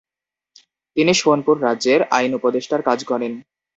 তিনি 0.97 1.11
সোনপুর 1.13 1.55
রাজ্যের 1.61 2.01
আইন-উপদেষ্টার 2.17 2.81
কাজ 2.87 2.99
করেন। 3.05 3.31